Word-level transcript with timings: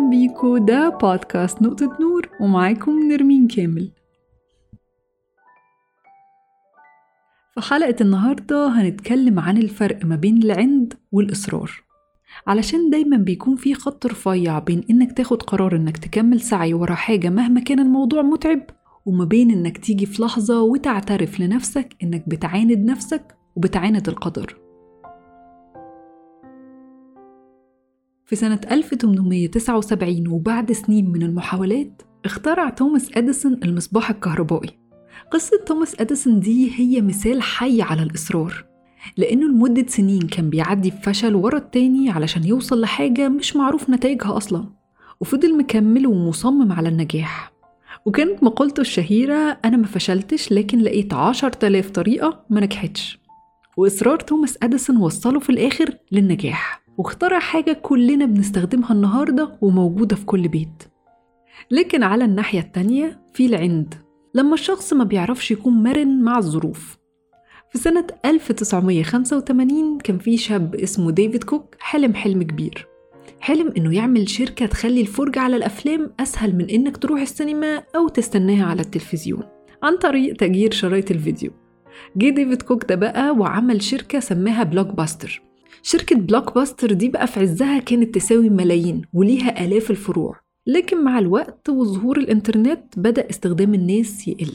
أهلا 0.00 0.10
بيكو 0.10 0.58
ده 0.58 0.88
بودكاست 0.88 1.62
نقطة 1.62 1.96
نور 2.00 2.28
ومعاكم 2.40 2.98
نرمين 3.08 3.48
كامل 3.48 3.90
في 7.54 7.60
حلقة 7.60 7.96
النهاردة 8.00 8.68
هنتكلم 8.68 9.38
عن 9.38 9.56
الفرق 9.58 10.04
ما 10.04 10.16
بين 10.16 10.42
العند 10.42 10.94
والإصرار 11.12 11.70
علشان 12.46 12.90
دايما 12.90 13.16
بيكون 13.16 13.56
في 13.56 13.74
خط 13.74 14.06
رفيع 14.06 14.58
بين 14.58 14.84
إنك 14.90 15.12
تاخد 15.16 15.42
قرار 15.42 15.76
إنك 15.76 15.96
تكمل 15.98 16.40
سعي 16.40 16.74
ورا 16.74 16.94
حاجة 16.94 17.28
مهما 17.30 17.60
كان 17.60 17.78
الموضوع 17.80 18.22
متعب 18.22 18.62
وما 19.06 19.24
بين 19.24 19.50
إنك 19.50 19.78
تيجي 19.78 20.06
في 20.06 20.22
لحظة 20.22 20.62
وتعترف 20.62 21.40
لنفسك 21.40 21.96
إنك 22.02 22.28
بتعاند 22.28 22.78
نفسك 22.90 23.36
وبتعاند 23.56 24.08
القدر 24.08 24.56
في 28.30 28.36
سنة 28.36 28.60
1879 28.70 30.28
وبعد 30.28 30.72
سنين 30.72 31.12
من 31.12 31.22
المحاولات 31.22 32.02
اخترع 32.24 32.68
توماس 32.68 33.10
أديسون 33.16 33.60
المصباح 33.64 34.10
الكهربائي. 34.10 34.70
قصة 35.30 35.64
توماس 35.66 36.00
أديسون 36.00 36.40
دي 36.40 36.72
هي 36.76 37.00
مثال 37.00 37.42
حي 37.42 37.82
على 37.82 38.02
الإصرار 38.02 38.64
لأنه 39.16 39.48
لمدة 39.48 39.86
سنين 39.86 40.20
كان 40.22 40.50
بيعدي 40.50 40.90
بفشل 40.90 41.34
ورا 41.34 41.58
التاني 41.58 42.10
علشان 42.10 42.44
يوصل 42.44 42.80
لحاجة 42.80 43.28
مش 43.28 43.56
معروف 43.56 43.90
نتائجها 43.90 44.36
أصلا 44.36 44.64
وفضل 45.20 45.58
مكمل 45.58 46.06
ومصمم 46.06 46.72
على 46.72 46.88
النجاح. 46.88 47.52
وكانت 48.06 48.42
مقولته 48.42 48.80
الشهيرة 48.80 49.58
أنا 49.64 49.76
ما 49.76 49.86
فشلتش 49.86 50.52
لكن 50.52 50.78
لقيت 50.78 51.14
عشر 51.14 51.50
تلاف 51.50 51.90
طريقة 51.90 52.44
ما 52.50 52.60
نجحتش. 52.60 53.20
وإصرار 53.76 54.20
توماس 54.20 54.58
أديسون 54.62 54.96
وصله 54.96 55.40
في 55.40 55.50
الآخر 55.50 55.94
للنجاح. 56.12 56.79
واخترع 56.98 57.38
حاجة 57.38 57.72
كلنا 57.72 58.24
بنستخدمها 58.24 58.92
النهاردة 58.92 59.58
وموجودة 59.60 60.16
في 60.16 60.24
كل 60.24 60.48
بيت. 60.48 60.82
لكن 61.70 62.02
على 62.02 62.24
الناحية 62.24 62.60
التانية 62.60 63.20
في 63.34 63.46
العند 63.46 63.94
لما 64.34 64.54
الشخص 64.54 64.92
ما 64.92 65.04
بيعرفش 65.04 65.50
يكون 65.50 65.72
مرن 65.82 66.22
مع 66.22 66.38
الظروف. 66.38 66.98
في 67.72 67.78
سنة 67.78 68.06
1985 68.24 69.98
كان 69.98 70.18
في 70.18 70.36
شاب 70.36 70.74
اسمه 70.74 71.10
ديفيد 71.10 71.44
كوك 71.44 71.74
حلم 71.78 72.14
حلم 72.14 72.42
كبير. 72.42 72.86
حلم 73.40 73.72
إنه 73.76 73.94
يعمل 73.94 74.28
شركة 74.28 74.66
تخلي 74.66 75.00
الفرجة 75.00 75.40
على 75.40 75.56
الأفلام 75.56 76.10
أسهل 76.20 76.56
من 76.56 76.70
إنك 76.70 76.96
تروح 76.96 77.20
السينما 77.20 77.82
أو 77.96 78.08
تستناها 78.08 78.64
على 78.64 78.82
التلفزيون 78.82 79.42
عن 79.82 79.96
طريق 79.96 80.36
تأجير 80.36 80.72
شرايط 80.72 81.10
الفيديو. 81.10 81.50
جه 82.16 82.28
ديفيد 82.28 82.62
كوك 82.62 82.84
ده 82.84 82.94
بقى 82.94 83.30
وعمل 83.30 83.82
شركة 83.82 84.20
سماها 84.20 84.62
Blockbuster 84.62 85.42
شركة 85.82 86.16
Blockbuster 86.16 86.92
دي 86.92 87.08
بقى 87.08 87.26
في 87.26 87.40
عزها 87.40 87.78
كانت 87.78 88.14
تساوي 88.14 88.50
ملايين 88.50 89.02
وليها 89.12 89.64
آلاف 89.64 89.90
الفروع. 89.90 90.36
لكن 90.66 91.04
مع 91.04 91.18
الوقت 91.18 91.68
وظهور 91.68 92.18
الإنترنت 92.18 92.84
بدأ 92.96 93.30
استخدام 93.30 93.74
الناس 93.74 94.28
يقل. 94.28 94.52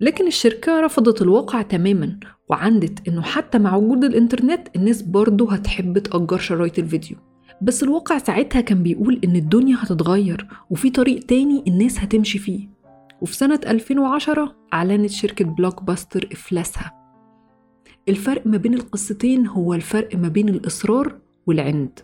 لكن 0.00 0.26
الشركة 0.26 0.80
رفضت 0.80 1.22
الواقع 1.22 1.62
تماما 1.62 2.18
وعندت 2.48 3.08
إنه 3.08 3.22
حتى 3.22 3.58
مع 3.58 3.76
وجود 3.76 4.04
الإنترنت 4.04 4.68
الناس 4.76 5.02
برضه 5.02 5.52
هتحب 5.52 5.98
تأجر 5.98 6.38
شرايط 6.38 6.78
الفيديو. 6.78 7.16
بس 7.62 7.82
الواقع 7.82 8.18
ساعتها 8.18 8.60
كان 8.60 8.82
بيقول 8.82 9.20
إن 9.24 9.36
الدنيا 9.36 9.76
هتتغير 9.80 10.46
وفي 10.70 10.90
طريق 10.90 11.20
تاني 11.26 11.64
الناس 11.68 11.98
هتمشي 11.98 12.38
فيه. 12.38 12.68
وفي 13.20 13.36
سنة 13.36 13.60
2010 13.66 14.54
أعلنت 14.74 15.10
شركة 15.10 15.44
Blockbuster 15.44 16.28
إفلاسها 16.32 17.01
الفرق 18.08 18.46
ما 18.46 18.56
بين 18.56 18.74
القصتين 18.74 19.46
هو 19.46 19.74
الفرق 19.74 20.16
ما 20.16 20.28
بين 20.28 20.48
الإصرار 20.48 21.18
والعند. 21.46 22.00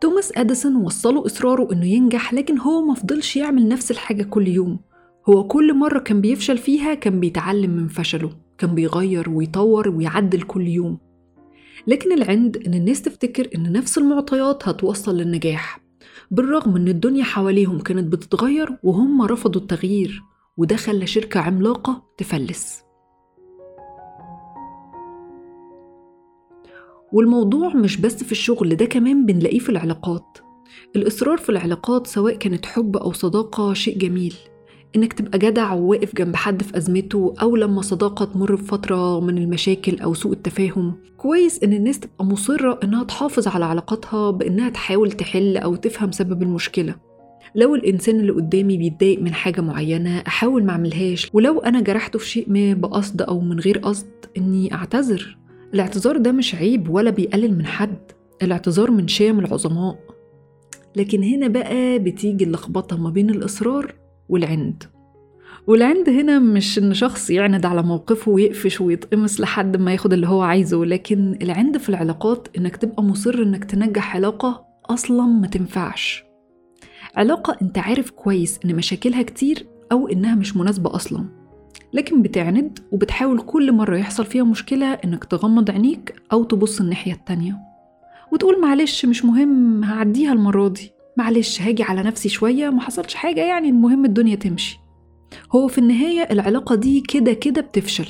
توماس 0.00 0.32
أديسون 0.36 0.76
وصله 0.76 1.26
إصراره 1.26 1.72
إنه 1.72 1.86
ينجح 1.86 2.34
لكن 2.34 2.58
هو 2.58 2.86
مفضلش 2.86 3.36
يعمل 3.36 3.68
نفس 3.68 3.90
الحاجة 3.90 4.22
كل 4.22 4.48
يوم. 4.48 4.78
هو 5.28 5.46
كل 5.46 5.74
مرة 5.74 5.98
كان 5.98 6.20
بيفشل 6.20 6.58
فيها 6.58 6.94
كان 6.94 7.20
بيتعلم 7.20 7.70
من 7.70 7.88
فشله 7.88 8.30
كان 8.58 8.74
بيغير 8.74 9.30
ويطور 9.30 9.88
ويعدل 9.88 10.42
كل 10.42 10.68
يوم. 10.68 10.98
لكن 11.86 12.12
العند 12.12 12.56
إن 12.66 12.74
الناس 12.74 13.02
تفتكر 13.02 13.48
إن 13.54 13.72
نفس 13.72 13.98
المعطيات 13.98 14.68
هتوصل 14.68 15.16
للنجاح. 15.16 15.80
بالرغم 16.30 16.76
إن 16.76 16.88
الدنيا 16.88 17.24
حواليهم 17.24 17.78
كانت 17.78 18.12
بتتغير 18.12 18.78
وهم 18.82 19.22
رفضوا 19.22 19.60
التغيير 19.60 20.22
وده 20.56 20.76
خلى 20.76 21.06
شركة 21.06 21.40
عملاقة 21.40 22.02
تفلس. 22.18 22.89
والموضوع 27.12 27.74
مش 27.74 27.96
بس 27.96 28.24
في 28.24 28.32
الشغل 28.32 28.76
ده 28.76 28.84
كمان 28.84 29.26
بنلاقيه 29.26 29.58
في 29.58 29.68
العلاقات. 29.68 30.38
الإصرار 30.96 31.38
في 31.38 31.48
العلاقات 31.48 32.06
سواء 32.06 32.34
كانت 32.34 32.66
حب 32.66 32.96
أو 32.96 33.12
صداقة 33.12 33.72
شيء 33.72 33.98
جميل. 33.98 34.34
إنك 34.96 35.12
تبقى 35.12 35.38
جدع 35.38 35.72
وواقف 35.72 36.16
جنب 36.16 36.36
حد 36.36 36.62
في 36.62 36.76
أزمته 36.76 37.34
أو 37.42 37.56
لما 37.56 37.82
صداقة 37.82 38.24
تمر 38.24 38.54
بفترة 38.54 39.20
من 39.20 39.38
المشاكل 39.38 40.00
أو 40.00 40.14
سوء 40.14 40.32
التفاهم. 40.32 40.94
كويس 41.16 41.62
إن 41.62 41.72
الناس 41.72 42.00
تبقى 42.00 42.24
مصرة 42.24 42.80
إنها 42.84 43.04
تحافظ 43.04 43.48
على 43.48 43.64
علاقاتها 43.64 44.30
بإنها 44.30 44.68
تحاول 44.68 45.12
تحل 45.12 45.56
أو 45.56 45.76
تفهم 45.76 46.12
سبب 46.12 46.42
المشكلة. 46.42 46.94
لو 47.54 47.74
الإنسان 47.74 48.20
اللي 48.20 48.32
قدامي 48.32 48.76
بيتضايق 48.76 49.22
من 49.22 49.34
حاجة 49.34 49.60
معينة 49.60 50.18
أحاول 50.26 50.64
ما 50.64 50.72
أعملهاش. 50.72 51.30
ولو 51.32 51.58
أنا 51.58 51.80
جرحته 51.80 52.18
في 52.18 52.28
شيء 52.28 52.44
ما 52.48 52.74
بقصد 52.74 53.22
أو 53.22 53.40
من 53.40 53.60
غير 53.60 53.78
قصد 53.78 54.08
إني 54.36 54.74
أعتذر. 54.74 55.38
الاعتذار 55.74 56.16
ده 56.16 56.32
مش 56.32 56.54
عيب 56.54 56.88
ولا 56.90 57.10
بيقلل 57.10 57.58
من 57.58 57.66
حد 57.66 57.98
الاعتذار 58.42 58.90
من 58.90 59.08
شيم 59.08 59.38
العظماء. 59.38 59.98
لكن 60.96 61.22
هنا 61.22 61.48
بقى 61.48 61.98
بتيجي 61.98 62.44
اللخبطة 62.44 62.96
ما 62.96 63.10
بين 63.10 63.30
الإصرار 63.30 63.94
والعند. 64.28 64.82
والعند 65.66 66.08
هنا 66.08 66.38
مش 66.38 66.78
إن 66.78 66.94
شخص 66.94 67.30
يعند 67.30 67.66
على 67.66 67.82
موقفه 67.82 68.30
ويقفش 68.32 68.80
ويتقمص 68.80 69.40
لحد 69.40 69.76
ما 69.76 69.92
ياخد 69.92 70.12
اللي 70.12 70.28
هو 70.28 70.42
عايزه 70.42 70.84
لكن 70.84 71.38
العند 71.42 71.76
في 71.78 71.88
العلاقات 71.88 72.48
إنك 72.58 72.76
تبقى 72.76 73.02
مصر 73.02 73.34
إنك 73.34 73.64
تنجح 73.64 74.16
علاقة 74.16 74.64
أصلا 74.84 75.26
ما 75.26 75.46
تنفعش. 75.46 76.24
علاقة 77.16 77.56
أنت 77.62 77.78
عارف 77.78 78.10
كويس 78.10 78.58
إن 78.64 78.76
مشاكلها 78.76 79.22
كتير 79.22 79.66
أو 79.92 80.08
إنها 80.08 80.34
مش 80.34 80.56
مناسبة 80.56 80.94
أصلا. 80.94 81.39
لكن 81.92 82.22
بتعند 82.22 82.78
وبتحاول 82.92 83.40
كل 83.40 83.72
مرة 83.72 83.96
يحصل 83.96 84.24
فيها 84.26 84.44
مشكلة 84.44 84.86
إنك 84.86 85.24
تغمض 85.24 85.70
عينيك 85.70 86.14
أو 86.32 86.44
تبص 86.44 86.80
الناحية 86.80 87.12
التانية. 87.12 87.58
وتقول 88.32 88.60
معلش 88.60 89.06
مش 89.06 89.24
مهم 89.24 89.84
هعديها 89.84 90.32
المرة 90.32 90.68
دي. 90.68 90.92
معلش 91.16 91.62
هاجي 91.62 91.82
على 91.82 92.02
نفسي 92.02 92.28
شوية 92.28 92.70
ما 92.70 92.80
حصلش 92.80 93.14
حاجة 93.14 93.40
يعني 93.40 93.68
المهم 93.68 94.04
الدنيا 94.04 94.34
تمشي. 94.34 94.78
هو 95.52 95.68
في 95.68 95.78
النهاية 95.78 96.28
العلاقة 96.30 96.74
دي 96.74 97.00
كده 97.00 97.32
كده 97.32 97.60
بتفشل. 97.60 98.08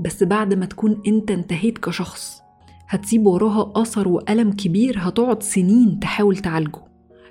بس 0.00 0.22
بعد 0.24 0.54
ما 0.54 0.66
تكون 0.66 1.02
أنت 1.06 1.30
انتهيت 1.30 1.78
كشخص 1.78 2.42
هتسيب 2.88 3.26
وراها 3.26 3.72
أثر 3.76 4.08
وألم 4.08 4.52
كبير 4.52 4.96
هتقعد 4.98 5.42
سنين 5.42 5.98
تحاول 6.00 6.36
تعالجه. 6.36 6.80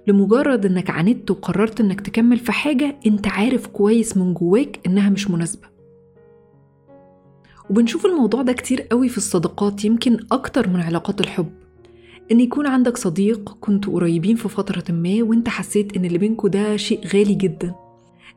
لمجرد 0.08 0.66
إنك 0.66 0.90
عاندت 0.90 1.32
وقررت 1.32 1.82
إنك 1.82 2.02
تكمل 2.02 2.38
في 2.38 2.52
حاجة 2.52 3.00
أنت 3.06 3.28
عارف 3.28 3.68
كويس 3.68 4.18
من 4.18 4.34
جواك 4.34 4.80
إنها 4.86 5.10
مش 5.10 5.30
مناسبة. 5.30 5.71
وبنشوف 7.72 8.06
الموضوع 8.06 8.42
ده 8.42 8.54
كتير 8.54 8.82
قوي 8.82 9.10
في 9.10 9.18
الصداقات 9.18 9.86
يمكن 9.86 10.18
أكتر 10.32 10.70
من 10.70 10.80
علاقات 10.80 11.22
الحب. 11.22 11.50
إن 12.32 12.40
يكون 12.40 12.68
عندك 12.68 12.98
صديق 12.98 13.58
كنتوا 13.60 13.94
قريبين 13.94 14.36
في 14.36 14.50
فترة 14.50 14.84
ما 14.94 15.24
وإنت 15.24 15.50
حسيت 15.50 15.98
إن 15.98 16.06
اللي 16.06 16.18
بينكوا 16.18 16.50
ده 16.50 16.78
شيء 16.78 17.08
غالي 17.08 17.34
جدا 17.34 17.76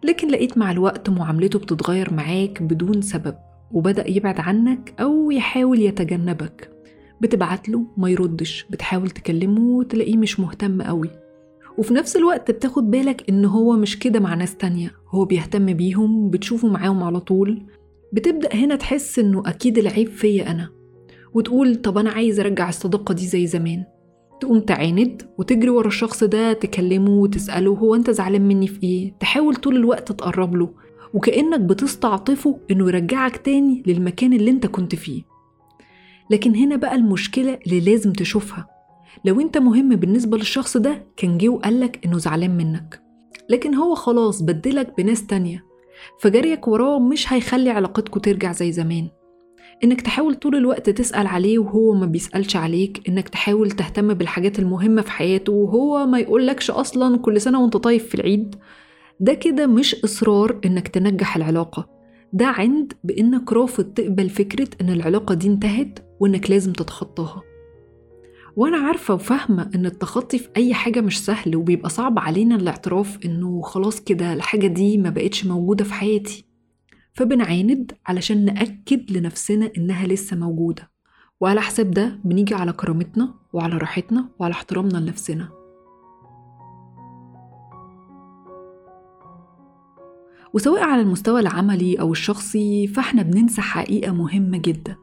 لكن 0.02 0.28
لقيت 0.28 0.58
مع 0.58 0.70
الوقت 0.70 1.10
معاملته 1.10 1.58
بتتغير 1.58 2.12
معاك 2.12 2.62
بدون 2.62 3.02
سبب 3.02 3.34
وبدأ 3.72 4.10
يبعد 4.10 4.40
عنك 4.40 4.94
أو 5.00 5.30
يحاول 5.30 5.80
يتجنبك. 5.80 6.70
بتبعت 7.20 7.68
له 7.68 7.86
ما 7.96 8.10
يردش 8.10 8.66
بتحاول 8.70 9.10
تكلمه 9.10 9.60
وتلاقيه 9.60 10.16
مش 10.16 10.40
مهتم 10.40 10.82
قوي. 10.82 11.10
وفي 11.78 11.94
نفس 11.94 12.16
الوقت 12.16 12.50
بتاخد 12.50 12.90
بالك 12.90 13.28
إن 13.28 13.44
هو 13.44 13.76
مش 13.76 13.98
كده 13.98 14.20
مع 14.20 14.34
ناس 14.34 14.56
تانية 14.56 14.92
هو 15.08 15.24
بيهتم 15.24 15.72
بيهم 15.72 16.30
بتشوفه 16.30 16.68
معاهم 16.68 17.02
على 17.02 17.20
طول. 17.20 17.62
بتبدأ 18.14 18.54
هنا 18.54 18.76
تحس 18.76 19.18
إنه 19.18 19.42
أكيد 19.46 19.78
العيب 19.78 20.08
فيا 20.08 20.50
أنا. 20.50 20.70
وتقول 21.34 21.76
طب 21.76 21.98
أنا 21.98 22.10
عايز 22.10 22.40
أرجع 22.40 22.68
الصداقة 22.68 23.14
دي 23.14 23.26
زي 23.26 23.46
زمان. 23.46 23.84
تقوم 24.40 24.60
تعاند 24.60 25.22
وتجري 25.38 25.70
ورا 25.70 25.86
الشخص 25.88 26.24
ده 26.24 26.52
تكلمه 26.52 27.10
وتسأله 27.10 27.70
هو 27.70 27.94
أنت 27.94 28.10
زعلان 28.10 28.48
مني 28.48 28.66
في 28.66 28.82
إيه؟ 28.82 29.14
تحاول 29.20 29.54
طول 29.56 29.76
الوقت 29.76 30.12
تقرب 30.12 30.56
له. 30.56 30.70
وكأنك 31.14 31.60
بتستعطفه 31.60 32.58
إنه 32.70 32.88
يرجعك 32.88 33.36
تاني 33.36 33.82
للمكان 33.86 34.32
اللي 34.32 34.50
أنت 34.50 34.66
كنت 34.66 34.94
فيه. 34.94 35.22
لكن 36.30 36.54
هنا 36.56 36.76
بقى 36.76 36.94
المشكلة 36.94 37.58
اللي 37.66 37.80
لازم 37.80 38.12
تشوفها. 38.12 38.66
لو 39.24 39.40
أنت 39.40 39.58
مهم 39.58 39.88
بالنسبة 39.96 40.36
للشخص 40.38 40.76
ده 40.76 41.06
كان 41.16 41.38
جه 41.38 41.48
وقالك 41.48 42.04
إنه 42.06 42.18
زعلان 42.18 42.56
منك. 42.56 43.02
لكن 43.50 43.74
هو 43.74 43.94
خلاص 43.94 44.42
بدلك 44.42 44.92
بناس 44.98 45.26
تانية. 45.26 45.64
فجريك 46.20 46.68
وراه 46.68 46.98
مش 46.98 47.32
هيخلي 47.32 47.70
علاقتكوا 47.70 48.20
ترجع 48.22 48.52
زي 48.52 48.72
زمان. 48.72 49.08
إنك 49.84 50.00
تحاول 50.00 50.34
طول 50.34 50.56
الوقت 50.56 50.90
تسأل 50.90 51.26
عليه 51.26 51.58
وهو 51.58 51.94
ما 51.94 52.06
بيسألش 52.06 52.56
عليك 52.56 53.08
إنك 53.08 53.28
تحاول 53.28 53.70
تهتم 53.70 54.14
بالحاجات 54.14 54.58
المهمة 54.58 55.02
في 55.02 55.10
حياته 55.10 55.52
وهو 55.52 56.06
ما 56.06 56.18
يقولكش 56.18 56.70
أصلا 56.70 57.18
كل 57.18 57.40
سنة 57.40 57.62
وأنت 57.62 57.76
طيب 57.76 58.00
في 58.00 58.14
العيد. 58.14 58.54
ده 59.20 59.34
كده 59.34 59.66
مش 59.66 60.04
إصرار 60.04 60.60
إنك 60.64 60.88
تنجح 60.88 61.36
العلاقة. 61.36 61.88
ده 62.32 62.46
عند 62.46 62.92
بإنك 63.04 63.52
رافض 63.52 63.84
تقبل 63.84 64.28
فكرة 64.30 64.68
إن 64.80 64.90
العلاقة 64.90 65.34
دي 65.34 65.48
انتهت 65.48 65.98
وإنك 66.20 66.50
لازم 66.50 66.72
تتخطاها. 66.72 67.42
وأنا 68.56 68.76
عارفة 68.76 69.14
وفاهمة 69.14 69.70
إن 69.74 69.86
التخطي 69.86 70.38
في 70.38 70.48
أي 70.56 70.74
حاجة 70.74 71.00
مش 71.00 71.24
سهل 71.24 71.56
وبيبقى 71.56 71.88
صعب 71.90 72.18
علينا 72.18 72.56
الاعتراف 72.56 73.18
إنه 73.24 73.62
خلاص 73.62 74.00
كده 74.00 74.32
الحاجة 74.32 74.66
دي 74.66 74.98
ما 74.98 75.10
بقتش 75.10 75.46
موجودة 75.46 75.84
في 75.84 75.94
حياتي. 75.94 76.44
فبنعاند 77.12 77.92
علشان 78.06 78.44
نأكد 78.44 79.10
لنفسنا 79.12 79.70
إنها 79.78 80.06
لسه 80.06 80.36
موجودة. 80.36 80.90
وعلى 81.40 81.60
حساب 81.60 81.90
ده 81.90 82.20
بنيجي 82.24 82.54
على 82.54 82.72
كرامتنا 82.72 83.34
وعلى 83.52 83.76
راحتنا 83.76 84.28
وعلى 84.38 84.52
احترامنا 84.52 84.98
لنفسنا. 84.98 85.48
وسواء 90.54 90.82
على 90.82 91.02
المستوى 91.02 91.40
العملي 91.40 92.00
أو 92.00 92.12
الشخصي 92.12 92.86
فإحنا 92.86 93.22
بننسى 93.22 93.60
حقيقة 93.60 94.12
مهمة 94.12 94.58
جدا. 94.58 94.96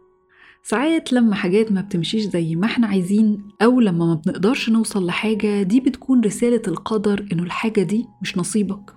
ساعات 0.63 1.13
لما 1.13 1.35
حاجات 1.35 1.71
ما 1.71 1.81
بتمشيش 1.81 2.21
زي 2.23 2.55
ما 2.55 2.65
إحنا 2.65 2.87
عايزين 2.87 3.37
أو 3.61 3.79
لما 3.79 4.05
ما 4.05 4.13
بنقدرش 4.25 4.69
نوصل 4.69 5.05
لحاجة 5.05 5.61
دي 5.63 5.79
بتكون 5.79 6.21
رسالة 6.21 6.61
القدر 6.67 7.25
إنه 7.31 7.43
الحاجة 7.43 7.81
دي 7.83 8.05
مش 8.21 8.37
نصيبك 8.37 8.93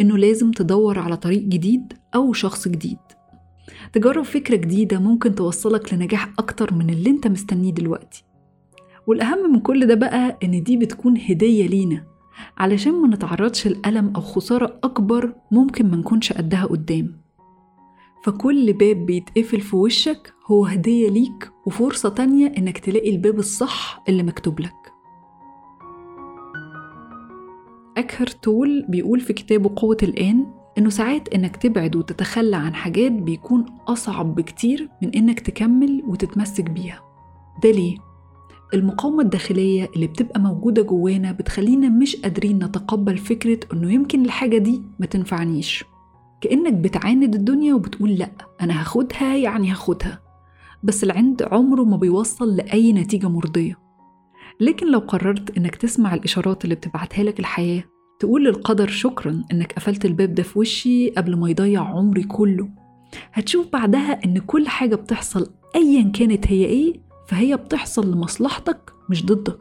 إنه 0.00 0.18
لازم 0.18 0.50
تدور 0.50 0.98
على 0.98 1.16
طريق 1.16 1.42
جديد 1.42 1.92
أو 2.14 2.32
شخص 2.32 2.68
جديد. 2.68 2.98
تجرب 3.92 4.24
فكرة 4.24 4.56
جديدة 4.56 4.98
ممكن 4.98 5.34
توصلك 5.34 5.94
لنجاح 5.94 6.28
أكتر 6.38 6.74
من 6.74 6.90
اللي 6.90 7.10
أنت 7.10 7.26
مستنيه 7.26 7.72
دلوقتي. 7.72 8.24
والأهم 9.06 9.52
من 9.52 9.60
كل 9.60 9.86
ده 9.86 9.94
بقى 9.94 10.38
إن 10.44 10.62
دي 10.62 10.76
بتكون 10.76 11.18
هدية 11.18 11.66
لينا. 11.66 12.04
علشان 12.58 12.92
ما 12.92 13.08
نتعرضش 13.08 13.66
لألم 13.66 14.12
أو 14.16 14.20
خسارة 14.20 14.80
أكبر 14.84 15.34
ممكن 15.52 15.90
ما 15.90 15.96
نكونش 15.96 16.32
قدها 16.32 16.64
قدام. 16.64 17.20
فكل 18.24 18.72
باب 18.72 19.06
بيتقفل 19.06 19.60
في 19.60 19.76
وشك 19.76 20.32
هو 20.46 20.66
هدية 20.66 21.08
ليك 21.10 21.52
وفرصة 21.66 22.08
تانية 22.08 22.52
إنك 22.58 22.78
تلاقي 22.78 23.10
الباب 23.10 23.38
الصح 23.38 24.02
اللي 24.08 24.22
مكتوب 24.22 24.60
لك. 24.60 24.92
أكهر 27.96 28.26
تول 28.26 28.86
بيقول 28.88 29.20
في 29.20 29.32
كتابه 29.32 29.70
قوة 29.76 29.96
الآن 30.02 30.46
إنه 30.78 30.90
ساعات 30.90 31.28
إنك 31.28 31.56
تبعد 31.56 31.96
وتتخلى 31.96 32.56
عن 32.56 32.74
حاجات 32.74 33.12
بيكون 33.12 33.64
أصعب 33.88 34.34
بكتير 34.34 34.88
من 35.02 35.08
إنك 35.10 35.40
تكمل 35.40 36.02
وتتمسك 36.06 36.70
بيها. 36.70 37.00
ده 37.62 37.70
ليه؟ 37.70 37.96
المقاومة 38.74 39.22
الداخلية 39.22 39.88
اللي 39.96 40.06
بتبقى 40.06 40.40
موجودة 40.40 40.82
جوانا 40.82 41.32
بتخلينا 41.32 41.88
مش 41.88 42.16
قادرين 42.16 42.64
نتقبل 42.64 43.18
فكرة 43.18 43.60
إنه 43.72 43.92
يمكن 43.92 44.24
الحاجة 44.24 44.58
دي 44.58 44.82
ما 45.00 45.06
تنفعنيش. 45.06 45.84
كأنك 46.40 46.72
بتعاند 46.72 47.34
الدنيا 47.34 47.74
وبتقول 47.74 48.10
لأ 48.14 48.30
أنا 48.60 48.80
هاخدها 48.80 49.36
يعني 49.36 49.70
هاخدها. 49.70 50.25
بس 50.86 51.04
العند 51.04 51.42
عمره 51.42 51.82
ما 51.84 51.96
بيوصل 51.96 52.56
لأي 52.56 52.92
نتيجة 52.92 53.28
مرضية. 53.28 53.78
لكن 54.60 54.90
لو 54.92 54.98
قررت 54.98 55.56
إنك 55.56 55.76
تسمع 55.76 56.14
الإشارات 56.14 56.64
اللي 56.64 56.74
بتبعتها 56.74 57.24
لك 57.24 57.40
الحياة 57.40 57.84
تقول 58.20 58.44
للقدر 58.44 58.88
شكرا 58.88 59.42
إنك 59.52 59.72
قفلت 59.72 60.04
الباب 60.04 60.34
ده 60.34 60.42
في 60.42 60.58
وشي 60.58 61.10
قبل 61.10 61.36
ما 61.36 61.50
يضيع 61.50 61.82
عمري 61.82 62.22
كله. 62.22 62.68
هتشوف 63.32 63.66
بعدها 63.72 64.24
إن 64.24 64.38
كل 64.38 64.68
حاجة 64.68 64.94
بتحصل 64.96 65.50
أيا 65.76 66.12
كانت 66.14 66.46
هي 66.46 66.64
إيه 66.64 67.00
فهي 67.28 67.56
بتحصل 67.56 68.12
لمصلحتك 68.12 68.92
مش 69.10 69.26
ضدك. 69.26 69.60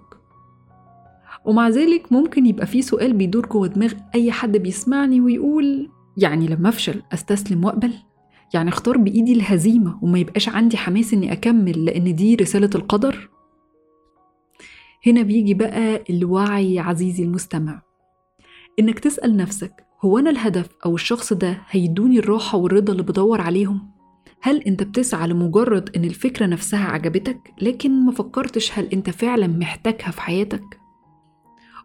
ومع 1.46 1.70
ذلك 1.70 2.12
ممكن 2.12 2.46
يبقى 2.46 2.68
في 2.68 2.82
سؤال 2.82 3.14
بيدور 3.14 3.46
جوه 3.46 3.68
دماغ 3.68 3.94
أي 4.16 4.32
حد 4.32 4.58
بيسمعني 4.58 5.22
ويقول 5.22 5.90
يعني 6.18 6.48
لما 6.48 6.70
أفشل 6.70 7.02
أستسلم 7.14 7.66
وأقبل؟ 7.66 7.94
يعني 8.54 8.70
اختار 8.70 8.98
بإيدي 8.98 9.34
الهزيمة 9.34 10.00
وما 10.02 10.20
يبقاش 10.20 10.50
عندي 10.50 10.78
حماس 10.78 11.14
إني 11.14 11.32
أكمل 11.32 11.86
لأن 11.86 12.16
دي 12.16 12.36
رسالة 12.36 12.70
القدر؟ 12.76 13.30
هنا 15.08 15.22
بيجي 15.22 15.54
بقى 15.54 16.04
الوعي 16.10 16.80
عزيزي 16.80 17.24
المستمع 17.24 17.82
إنك 18.80 19.00
تسأل 19.00 19.38
نفسك 19.38 19.86
هو 20.06 20.18
أنا 20.18 20.30
الهدف 20.30 20.70
أو 20.86 20.96
الشخص 20.96 21.34
ده 21.34 21.62
هيدوني 21.70 22.20
الراحة 22.20 22.58
والرضا 22.58 22.92
اللي 22.92 23.04
بدور 23.04 23.42
عليهم؟ 23.42 23.92
هل 24.42 24.62
أنت 24.62 24.84
بتسعى 24.84 25.28
لمجرد 25.28 25.96
إن 25.96 26.04
الفكرة 26.06 26.46
نفسها 26.46 26.86
عجبتك 26.86 27.54
لكن 27.62 28.06
ما 28.06 28.12
فكرتش 28.12 28.80
هل 28.80 28.86
أنت 28.86 29.10
فعلا 29.10 29.48
محتاجها 29.48 30.12
في 30.12 30.22
حياتك؟ 30.22 30.80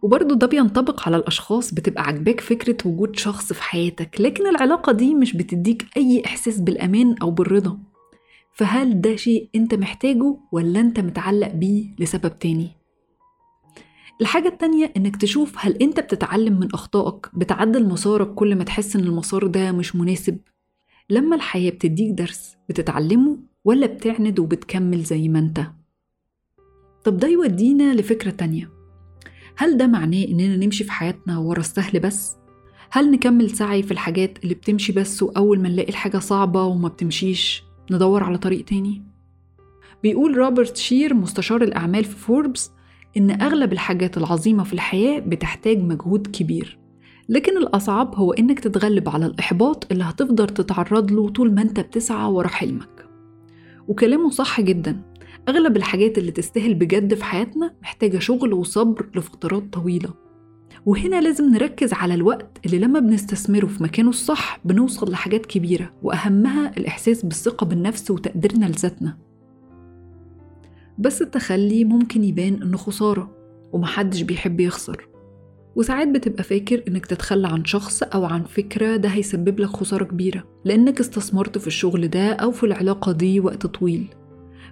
وبرضه 0.02 0.34
ده 0.34 0.46
بينطبق 0.46 1.06
على 1.06 1.16
الأشخاص 1.16 1.74
بتبقى 1.74 2.02
عجباك 2.02 2.40
فكرة 2.40 2.76
وجود 2.88 3.16
شخص 3.18 3.52
في 3.52 3.62
حياتك 3.62 4.20
لكن 4.20 4.46
العلاقة 4.46 4.92
دي 4.92 5.14
مش 5.14 5.36
بتديك 5.36 5.86
أي 5.96 6.22
إحساس 6.26 6.60
بالأمان 6.60 7.14
أو 7.22 7.30
بالرضا. 7.30 7.78
فهل 8.52 9.00
ده 9.00 9.16
شيء 9.16 9.48
أنت 9.54 9.74
محتاجه 9.74 10.36
ولا 10.52 10.80
أنت 10.80 11.00
متعلق 11.00 11.52
بيه 11.52 11.84
لسبب 11.98 12.38
تاني؟ 12.38 12.68
الحاجة 14.20 14.48
التانية 14.48 14.92
إنك 14.96 15.16
تشوف 15.16 15.54
هل 15.58 15.76
أنت 15.82 16.00
بتتعلم 16.00 16.60
من 16.60 16.68
أخطائك 16.74 17.26
بتعدل 17.34 17.88
مسارك 17.88 18.34
كل 18.34 18.54
ما 18.56 18.64
تحس 18.64 18.96
إن 18.96 19.02
المسار 19.04 19.46
ده 19.46 19.72
مش 19.72 19.96
مناسب. 19.96 20.38
لما 21.10 21.36
الحياة 21.36 21.70
بتديك 21.70 22.10
درس 22.14 22.56
بتتعلمه 22.68 23.38
ولا 23.64 23.86
بتعند 23.86 24.38
وبتكمل 24.38 25.02
زي 25.02 25.28
ما 25.28 25.38
أنت؟ 25.38 25.60
طب 27.04 27.16
ده 27.16 27.28
يودينا 27.28 27.94
لفكرة 27.94 28.30
تانية. 28.30 28.79
هل 29.56 29.76
ده 29.76 29.86
معناه 29.86 30.24
إننا 30.24 30.56
نمشي 30.56 30.84
في 30.84 30.92
حياتنا 30.92 31.38
ورا 31.38 31.60
السهل 31.60 32.00
بس؟ 32.00 32.36
هل 32.90 33.10
نكمل 33.10 33.50
سعي 33.50 33.82
في 33.82 33.90
الحاجات 33.90 34.38
اللي 34.42 34.54
بتمشي 34.54 34.92
بس 34.92 35.22
وأول 35.22 35.60
ما 35.60 35.68
نلاقي 35.68 35.88
الحاجة 35.88 36.18
صعبة 36.18 36.64
وما 36.64 36.88
بتمشيش 36.88 37.64
ندور 37.90 38.24
على 38.24 38.38
طريق 38.38 38.64
تاني؟ 38.64 39.02
بيقول 40.02 40.36
روبرت 40.36 40.76
شير 40.76 41.14
مستشار 41.14 41.62
الأعمال 41.62 42.04
في 42.04 42.16
فوربس 42.16 42.70
إن 43.16 43.30
أغلب 43.42 43.72
الحاجات 43.72 44.16
العظيمة 44.16 44.64
في 44.64 44.72
الحياة 44.72 45.18
بتحتاج 45.20 45.78
مجهود 45.78 46.26
كبير 46.26 46.78
لكن 47.28 47.56
الأصعب 47.56 48.14
هو 48.14 48.32
إنك 48.32 48.60
تتغلب 48.60 49.08
على 49.08 49.26
الإحباط 49.26 49.92
اللي 49.92 50.04
هتفضل 50.04 50.46
تتعرض 50.46 51.12
له 51.12 51.28
طول 51.28 51.54
ما 51.54 51.62
أنت 51.62 51.80
بتسعى 51.80 52.30
ورا 52.30 52.48
حلمك 52.48 53.06
وكلامه 53.88 54.30
صح 54.30 54.60
جدا 54.60 55.02
أغلب 55.50 55.76
الحاجات 55.76 56.18
اللي 56.18 56.30
تستاهل 56.32 56.74
بجد 56.74 57.14
في 57.14 57.24
حياتنا 57.24 57.74
محتاجة 57.82 58.18
شغل 58.18 58.52
وصبر 58.52 59.06
لفترات 59.14 59.62
طويلة. 59.72 60.10
وهنا 60.86 61.20
لازم 61.20 61.44
نركز 61.44 61.92
على 61.92 62.14
الوقت 62.14 62.58
اللي 62.66 62.78
لما 62.78 63.00
بنستثمره 63.00 63.66
في 63.66 63.82
مكانه 63.82 64.08
الصح 64.08 64.60
بنوصل 64.64 65.10
لحاجات 65.10 65.46
كبيرة 65.46 65.92
وأهمها 66.02 66.72
الإحساس 66.76 67.24
بالثقة 67.24 67.64
بالنفس 67.64 68.10
وتقديرنا 68.10 68.66
لذاتنا. 68.66 69.16
بس 70.98 71.22
التخلي 71.22 71.84
ممكن 71.84 72.24
يبان 72.24 72.62
إنه 72.62 72.76
خسارة 72.76 73.30
ومحدش 73.72 74.22
بيحب 74.22 74.60
يخسر. 74.60 75.08
وساعات 75.76 76.08
بتبقى 76.08 76.42
فاكر 76.42 76.82
إنك 76.88 77.06
تتخلى 77.06 77.48
عن 77.48 77.64
شخص 77.64 78.02
أو 78.02 78.24
عن 78.24 78.42
فكرة 78.44 78.96
ده 78.96 79.08
هيسبب 79.08 79.60
لك 79.60 79.68
خسارة 79.68 80.04
كبيرة 80.04 80.44
لأنك 80.64 81.00
استثمرت 81.00 81.58
في 81.58 81.66
الشغل 81.66 82.08
ده 82.08 82.32
أو 82.32 82.50
في 82.50 82.64
العلاقة 82.64 83.12
دي 83.12 83.40
وقت 83.40 83.66
طويل. 83.66 84.08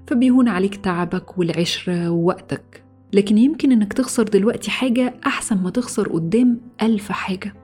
فبيهون 0.09 0.49
عليك 0.49 0.77
تعبك 0.77 1.39
والعشرة 1.39 2.11
ووقتك. 2.11 2.85
لكن 3.13 3.39
يمكن 3.39 3.73
إنك 3.73 3.93
تخسر 3.93 4.23
دلوقتي 4.23 4.71
حاجة 4.71 5.15
أحسن 5.27 5.63
ما 5.63 5.71
تخسر 5.71 6.09
قدام 6.09 6.61
ألف 6.83 7.13
حاجة. 7.13 7.55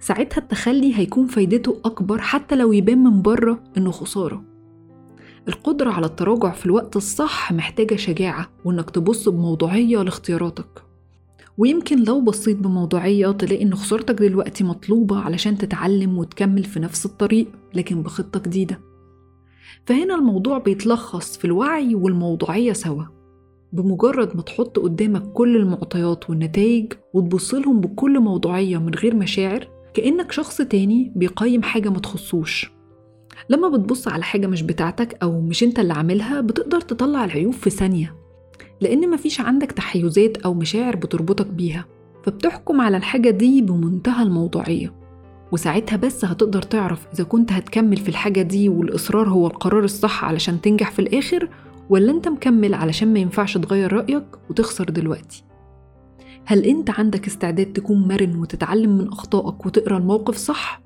ساعتها 0.00 0.38
التخلي 0.38 0.98
هيكون 0.98 1.26
فايدته 1.26 1.80
أكبر 1.84 2.20
حتى 2.20 2.56
لو 2.56 2.72
يبان 2.72 2.98
من 2.98 3.22
بره 3.22 3.62
إنه 3.76 3.90
خسارة. 3.90 4.44
القدرة 5.48 5.90
على 5.90 6.06
التراجع 6.06 6.50
في 6.50 6.66
الوقت 6.66 6.96
الصح 6.96 7.52
محتاجة 7.52 7.94
شجاعة 7.94 8.48
وإنك 8.64 8.90
تبص 8.90 9.28
بموضوعية 9.28 10.02
لاختياراتك. 10.02 10.82
ويمكن 11.58 12.04
لو 12.04 12.20
بصيت 12.20 12.56
بموضوعية 12.56 13.30
تلاقي 13.30 13.62
إن 13.62 13.74
خسارتك 13.74 14.14
دلوقتي 14.14 14.64
مطلوبة 14.64 15.18
علشان 15.18 15.58
تتعلم 15.58 16.18
وتكمل 16.18 16.64
في 16.64 16.80
نفس 16.80 17.06
الطريق 17.06 17.46
لكن 17.74 18.02
بخطة 18.02 18.40
جديدة. 18.40 18.91
فهنا 19.86 20.14
الموضوع 20.14 20.58
بيتلخص 20.58 21.38
في 21.38 21.44
الوعي 21.44 21.94
والموضوعية 21.94 22.72
سوا. 22.72 23.04
بمجرد 23.72 24.36
ما 24.36 24.42
تحط 24.42 24.78
قدامك 24.78 25.32
كل 25.32 25.56
المعطيات 25.56 26.30
والنتائج 26.30 26.92
وتبصلهم 27.14 27.80
بكل 27.80 28.20
موضوعية 28.20 28.78
من 28.78 28.94
غير 28.94 29.16
مشاعر 29.16 29.68
كأنك 29.94 30.32
شخص 30.32 30.56
تاني 30.58 31.12
بيقيم 31.16 31.62
حاجة 31.62 31.88
ما 31.88 31.98
تخصوش. 31.98 32.72
لما 33.48 33.68
بتبص 33.68 34.08
على 34.08 34.22
حاجة 34.22 34.46
مش 34.46 34.62
بتاعتك 34.62 35.18
أو 35.22 35.40
مش 35.40 35.62
أنت 35.62 35.78
اللي 35.78 35.92
عاملها 35.92 36.40
بتقدر 36.40 36.80
تطلع 36.80 37.24
العيوب 37.24 37.52
في 37.52 37.70
ثانية 37.70 38.16
لأن 38.80 39.10
مفيش 39.10 39.40
عندك 39.40 39.72
تحيزات 39.72 40.36
أو 40.36 40.54
مشاعر 40.54 40.96
بتربطك 40.96 41.46
بيها 41.46 41.84
فبتحكم 42.24 42.80
على 42.80 42.96
الحاجة 42.96 43.30
دي 43.30 43.62
بمنتهى 43.62 44.22
الموضوعية. 44.22 45.01
وساعتها 45.52 45.96
بس 45.96 46.24
هتقدر 46.24 46.62
تعرف 46.62 47.06
إذا 47.14 47.24
كنت 47.24 47.52
هتكمل 47.52 47.96
في 47.96 48.08
الحاجة 48.08 48.42
دي 48.42 48.68
والإصرار 48.68 49.28
هو 49.28 49.46
القرار 49.46 49.84
الصح 49.84 50.24
علشان 50.24 50.60
تنجح 50.60 50.90
في 50.90 50.98
الآخر 50.98 51.48
ولا 51.90 52.12
أنت 52.12 52.28
مكمل 52.28 52.74
علشان 52.74 53.12
ما 53.12 53.18
ينفعش 53.18 53.58
تغير 53.58 53.92
رأيك 53.92 54.24
وتخسر 54.50 54.84
دلوقتي؟ 54.84 55.44
هل 56.44 56.64
أنت 56.64 56.90
عندك 56.90 57.26
استعداد 57.26 57.72
تكون 57.72 58.08
مرن 58.08 58.36
وتتعلم 58.36 58.98
من 58.98 59.08
أخطائك 59.08 59.66
وتقرأ 59.66 59.98
الموقف 59.98 60.36
صح؟ 60.36 60.82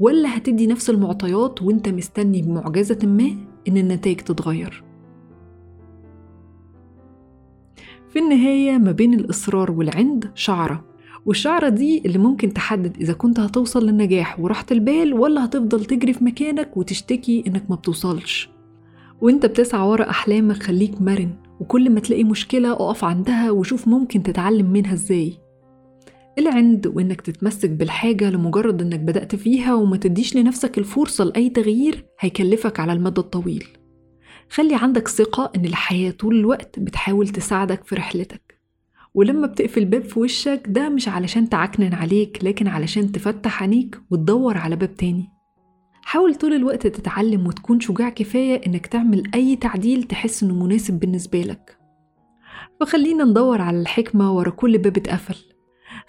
ولا 0.00 0.36
هتدي 0.36 0.66
نفس 0.66 0.90
المعطيات 0.90 1.62
وأنت 1.62 1.88
مستني 1.88 2.42
بمعجزة 2.42 2.98
ما 3.02 3.36
إن 3.68 3.76
النتائج 3.76 4.16
تتغير؟ 4.16 4.84
في 8.08 8.18
النهاية 8.18 8.78
ما 8.78 8.92
بين 8.92 9.14
الإصرار 9.14 9.70
والعند 9.70 10.30
شعرة. 10.34 10.89
والشعرة 11.26 11.68
دي 11.68 12.02
اللي 12.06 12.18
ممكن 12.18 12.52
تحدد 12.52 12.96
إذا 12.96 13.12
كنت 13.12 13.40
هتوصل 13.40 13.86
للنجاح 13.86 14.40
وراحة 14.40 14.66
البال 14.70 15.14
ولا 15.14 15.44
هتفضل 15.44 15.84
تجري 15.84 16.12
في 16.12 16.24
مكانك 16.24 16.76
وتشتكي 16.76 17.44
إنك 17.46 17.70
ما 17.70 17.76
بتوصلش. 17.76 18.50
وإنت 19.20 19.46
بتسعى 19.46 19.88
ورا 19.88 20.10
أحلامك 20.10 20.62
خليك 20.62 21.02
مرن 21.02 21.30
وكل 21.60 21.90
ما 21.90 22.00
تلاقي 22.00 22.24
مشكلة 22.24 22.72
أقف 22.72 23.04
عندها 23.04 23.50
وشوف 23.50 23.88
ممكن 23.88 24.22
تتعلم 24.22 24.72
منها 24.72 24.92
إزاي. 24.92 25.38
العند 26.38 26.86
وإنك 26.86 27.20
تتمسك 27.20 27.70
بالحاجة 27.70 28.30
لمجرد 28.30 28.82
إنك 28.82 29.00
بدأت 29.00 29.36
فيها 29.36 29.74
وما 29.74 29.96
تديش 29.96 30.36
لنفسك 30.36 30.78
الفرصة 30.78 31.24
لأي 31.24 31.48
تغيير 31.48 32.04
هيكلفك 32.20 32.80
على 32.80 32.92
المدى 32.92 33.20
الطويل. 33.20 33.64
خلي 34.50 34.74
عندك 34.74 35.08
ثقة 35.08 35.52
إن 35.56 35.64
الحياة 35.64 36.10
طول 36.10 36.38
الوقت 36.38 36.78
بتحاول 36.78 37.28
تساعدك 37.28 37.84
في 37.84 37.94
رحلتك. 37.94 38.59
ولما 39.14 39.46
بتقفل 39.46 39.84
باب 39.84 40.04
في 40.04 40.20
وشك 40.20 40.62
ده 40.68 40.88
مش 40.88 41.08
علشان 41.08 41.48
تعكنن 41.48 41.94
عليك 41.94 42.38
لكن 42.44 42.68
علشان 42.68 43.12
تفتح 43.12 43.62
عينيك 43.62 44.00
وتدور 44.10 44.56
على 44.58 44.76
باب 44.76 44.94
تاني. 44.94 45.30
حاول 46.02 46.34
طول 46.34 46.52
الوقت 46.52 46.86
تتعلم 46.86 47.46
وتكون 47.46 47.80
شجاع 47.80 48.08
كفاية 48.08 48.60
إنك 48.66 48.86
تعمل 48.86 49.22
أي 49.34 49.56
تعديل 49.56 50.02
تحس 50.02 50.42
إنه 50.42 50.64
مناسب 50.64 51.00
بالنسبة 51.00 51.42
لك. 51.42 51.78
فخلينا 52.80 53.24
ندور 53.24 53.60
على 53.60 53.80
الحكمة 53.80 54.36
ورا 54.36 54.50
كل 54.50 54.78
باب 54.78 54.96
اتقفل. 54.96 55.36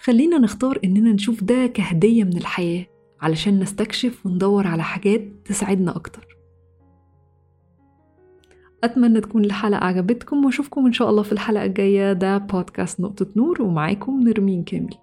خلينا 0.00 0.38
نختار 0.38 0.78
إننا 0.84 1.12
نشوف 1.12 1.44
ده 1.44 1.66
كهدية 1.66 2.24
من 2.24 2.36
الحياة 2.36 2.86
علشان 3.20 3.58
نستكشف 3.58 4.26
وندور 4.26 4.66
على 4.66 4.82
حاجات 4.82 5.32
تساعدنا 5.44 5.96
أكتر. 5.96 6.26
أتمنى 8.84 9.20
تكون 9.20 9.44
الحلقة 9.44 9.84
عجبتكم 9.84 10.44
وأشوفكم 10.44 10.86
إن 10.86 10.92
شاء 10.92 11.10
الله 11.10 11.22
في 11.22 11.32
الحلقة 11.32 11.64
الجاية. 11.64 12.12
ده 12.12 12.38
بودكاست 12.38 13.00
نقطة 13.00 13.26
نور 13.36 13.62
ومعاكم 13.62 14.20
نرمين 14.20 14.64
كامل. 14.64 15.01